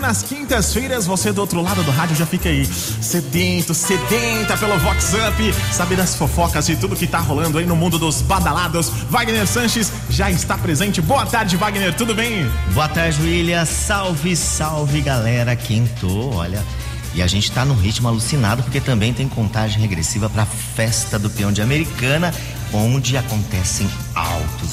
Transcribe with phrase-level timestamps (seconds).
[0.00, 5.12] nas quintas-feiras você do outro lado do rádio já fica aí sedento, sedenta pelo Vox
[5.14, 8.88] Up, sabe das fofocas e tudo que tá rolando aí no mundo dos badalados.
[9.10, 11.00] Wagner Sanches já está presente.
[11.00, 12.50] Boa tarde, Wagner, tudo bem?
[12.72, 13.64] Boa tarde, William.
[13.64, 15.54] Salve, salve, galera.
[15.56, 16.62] Quinto, olha.
[17.14, 21.18] E a gente tá num ritmo alucinado porque também tem contagem regressiva para a festa
[21.18, 22.32] do peão de Americana
[22.72, 23.88] onde acontecem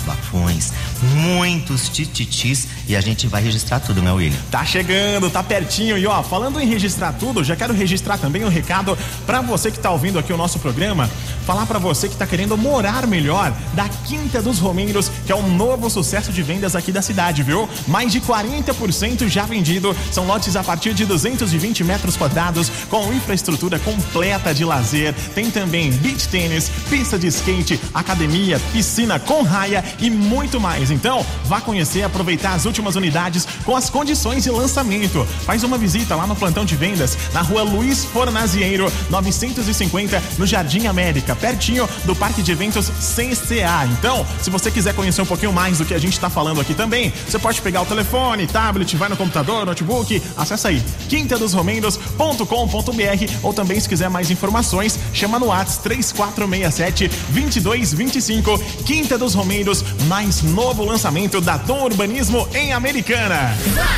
[0.06, 0.72] bafões,
[1.16, 4.38] muitos tititis e a gente vai registrar tudo, né, William?
[4.52, 8.50] Tá chegando, tá pertinho e ó, falando em registrar tudo, já quero registrar também um
[8.50, 11.10] recado para você que tá ouvindo aqui o nosso programa,
[11.46, 15.56] falar para você que tá querendo morar melhor da Quinta dos Romeiros, que é um
[15.56, 17.68] novo sucesso de vendas aqui da cidade, viu?
[17.88, 23.80] Mais de 40% já vendido, são lotes a partir de 220 metros quadrados com infraestrutura
[23.80, 30.10] completa de lazer, tem também beach tênis, pista de skate, academia, piscina com raia e
[30.10, 30.90] muito mais.
[30.90, 35.26] Então, vá conhecer, aproveitar as últimas unidades com as condições de lançamento.
[35.46, 40.88] Faz uma visita lá no plantão de vendas, na rua Luiz Fornazieiro, 950, no Jardim
[40.88, 43.86] América, pertinho do Parque de Eventos CCA.
[43.92, 46.74] Então, se você quiser conhecer um pouquinho mais do que a gente está falando aqui
[46.74, 53.54] também, você pode pegar o telefone, tablet, vai no computador, notebook, acessa aí quintadosromeiros.com.br ou
[53.54, 59.59] também se quiser mais informações, chama no WhatsApp 3467 22 2025, Quinta dos Romeiros,
[60.08, 63.56] mais novo lançamento da Dom Urbanismo em Americana.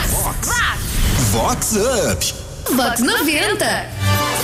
[0.09, 0.50] Vox,
[1.31, 1.76] Vox
[2.12, 2.34] Up.
[2.76, 3.90] Vox 90.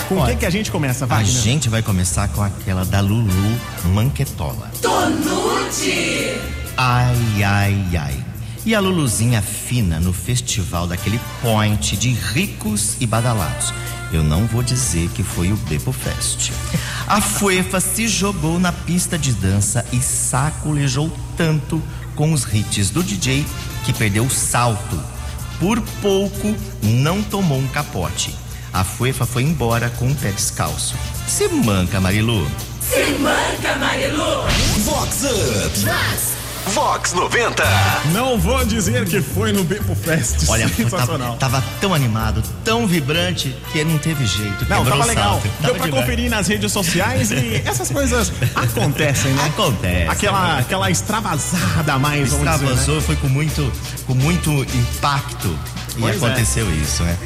[0.10, 1.28] Com o que, que a gente começa, Wagner?
[1.28, 4.72] A gente vai começar com aquela da Lulu Manquetola.
[4.82, 6.40] Tonute!
[6.78, 8.27] Ai, ai, ai.
[8.68, 13.74] E a Luluzinha fina no festival daquele point de ricos e badalados.
[14.12, 16.52] Eu não vou dizer que foi o Bepo Fest.
[17.08, 21.82] A Fuefa se jogou na pista de dança e sacolejou tanto
[22.14, 23.46] com os hits do DJ
[23.86, 25.02] que perdeu o salto.
[25.62, 26.54] Por pouco
[26.84, 28.36] não tomou um capote.
[28.74, 30.94] A Fuefa foi embora com o pé descalço.
[31.26, 32.46] Se manca, Marilu.
[32.82, 34.42] Se manca, Marilu.
[34.84, 35.80] Vox Up.
[35.86, 36.37] Vox.
[36.74, 37.64] Vox 90.
[38.14, 40.48] Não vou dizer que foi no Bepo Fest.
[40.50, 41.38] Olha, sensacional.
[41.38, 44.66] tava, tava tão animado, tão vibrante, que não teve jeito.
[44.70, 45.32] Não, tava legal.
[45.34, 45.44] salto.
[45.44, 46.04] Deu Tava pra demais.
[46.04, 49.46] conferir nas redes sociais e essas coisas acontecem, né?
[49.46, 50.10] Acontece.
[50.10, 52.72] Aquela, aquela extravasada a mais, vamos dizer, né?
[52.74, 53.72] Extravasou, foi com muito,
[54.06, 55.58] com muito impacto.
[55.96, 56.26] E Pois é.
[56.26, 57.18] aconteceu isso, né?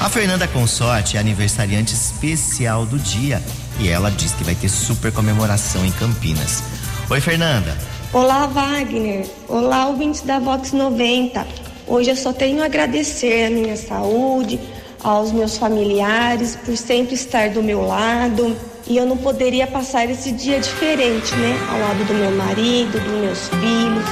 [0.00, 3.42] A Fernanda Consorte é aniversariante especial do dia
[3.80, 6.62] e ela diz que vai ter super comemoração em Campinas.
[7.10, 7.76] Oi, Fernanda.
[8.10, 9.26] Olá, Wagner.
[9.46, 11.46] Olá, ouvintes da Vox 90.
[11.86, 14.58] Hoje eu só tenho a agradecer a minha saúde,
[15.04, 18.56] aos meus familiares por sempre estar do meu lado.
[18.86, 21.54] E eu não poderia passar esse dia diferente, né?
[21.70, 24.04] Ao lado do meu marido, dos meus filhos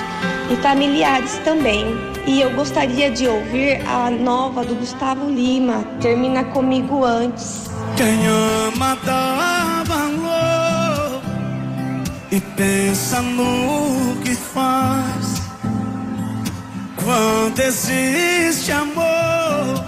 [0.53, 1.87] e familiares também.
[2.27, 5.83] E eu gostaria de ouvir a nova do Gustavo Lima.
[6.03, 7.71] Termina comigo antes.
[7.97, 10.27] Quem ama dá valor
[12.31, 13.86] e pensa no
[17.57, 19.83] Quando existe amor,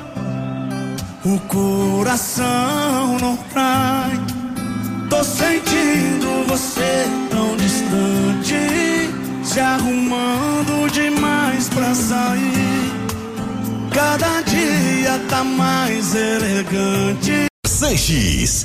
[1.23, 4.19] o coração não trai.
[5.11, 9.11] Tô sentindo você tão distante,
[9.45, 12.91] se arrumando demais pra sair.
[13.93, 17.49] Cada dia tá mais elegante.
[17.67, 18.65] Sanches.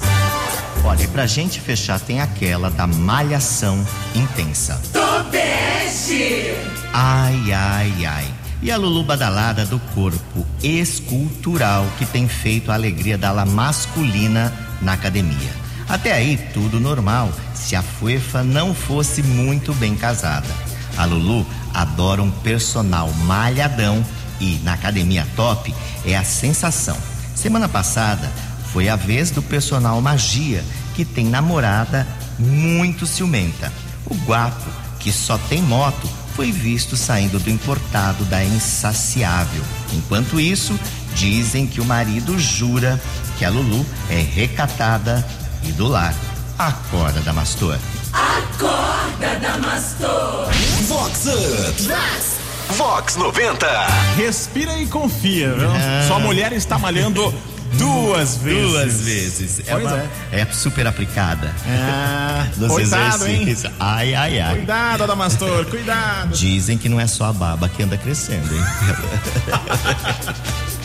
[0.85, 4.81] Olha, e pra gente fechar tem aquela da malhação intensa.
[4.93, 6.55] Topeste!
[6.93, 8.42] Ai, ai, ai.
[8.63, 14.53] E a Lulu Badalada do corpo escultural que tem feito a alegria da ala masculina
[14.81, 15.51] na academia.
[15.89, 20.47] Até aí, tudo normal, se a Fuefa não fosse muito bem casada.
[20.95, 24.01] A Lulu adora um personal malhadão
[24.39, 25.75] e na academia top
[26.05, 26.95] é a sensação.
[27.35, 28.31] Semana passada
[28.71, 30.63] foi a vez do personal magia
[30.95, 32.07] que tem namorada
[32.39, 33.73] muito ciumenta.
[34.05, 34.69] O guapo,
[35.01, 39.63] que só tem moto, foi visto saindo do importado da Insaciável.
[39.93, 40.77] Enquanto isso,
[41.15, 42.99] dizem que o marido jura
[43.37, 45.25] que a Lulu é recatada
[45.63, 46.13] e do lar.
[46.57, 47.77] Acorda, Damastor.
[48.11, 50.49] Acorda, Damastor!
[50.87, 51.83] Vox Up.
[51.83, 52.43] Vox!
[52.77, 53.67] Vox 90.
[54.15, 55.69] Respira e confia, viu?
[56.07, 57.33] Sua mulher está malhando
[57.77, 58.71] duas vezes.
[58.71, 59.59] Duas vezes.
[59.67, 59.97] É, Pois uma-
[60.31, 60.39] é.
[60.41, 61.53] é super aplicada.
[61.65, 63.41] Ah, cuidado, hein?
[63.43, 63.71] exercícios.
[63.79, 64.55] Ai, ai, ai.
[64.57, 66.35] Cuidado, Adamastor, cuidado.
[66.35, 68.63] Dizem que não é só a baba que anda crescendo, hein?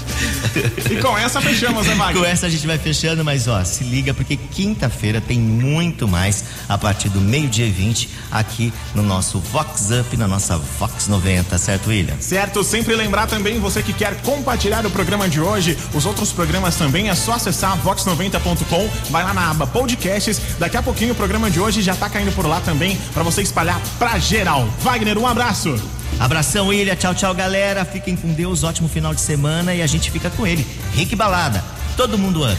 [0.91, 2.23] E com essa fechamos, né, Wagner?
[2.23, 6.45] Com essa a gente vai fechando, mas ó, se liga porque quinta-feira tem muito mais
[6.69, 11.57] a partir do meio-dia e 20 aqui no nosso Vox Up, na nossa Vox 90,
[11.59, 12.17] certo, William?
[12.21, 16.77] Certo, sempre lembrar também, você que quer compartilhar o programa de hoje, os outros programas
[16.77, 21.51] também, é só acessar vox90.com, vai lá na aba podcasts, daqui a pouquinho o programa
[21.51, 24.69] de hoje já tá caindo por lá também, para você espalhar pra geral.
[24.81, 25.98] Wagner, um abraço!
[26.19, 26.97] Abração, Ilha.
[26.97, 27.85] Tchau, tchau, galera.
[27.85, 28.65] Fiquem com Deus.
[28.65, 29.75] Ótimo final de semana.
[29.75, 30.67] E a gente fica com ele.
[30.95, 31.63] Rick Balada.
[31.97, 32.59] Todo mundo up.